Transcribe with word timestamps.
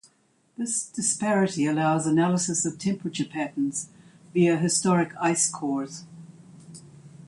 This 0.57 0.83
disparity 0.87 1.67
allows 1.67 2.07
analysis 2.07 2.65
of 2.65 2.79
temperature 2.79 3.23
patterns 3.23 3.89
via 4.33 4.57
historic 4.57 5.11
ice 5.21 5.47
cores. 5.47 6.05